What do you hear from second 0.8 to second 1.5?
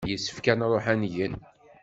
ad ngen.